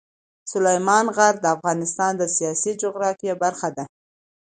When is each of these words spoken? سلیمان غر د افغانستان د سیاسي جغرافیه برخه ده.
سلیمان 0.51 1.05
غر 1.15 1.33
د 1.39 1.45
افغانستان 1.55 2.11
د 2.17 2.23
سیاسي 2.35 2.71
جغرافیه 2.81 3.33
برخه 3.43 3.69
ده. 3.77 3.83